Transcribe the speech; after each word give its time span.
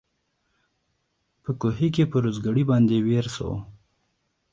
په 1.43 1.51
کوهي 1.61 1.87
کي 1.95 2.03
پر 2.11 2.21
اوزګړي 2.27 2.63
باندي 2.69 2.97
ویر 3.05 3.25
سو 3.35 3.49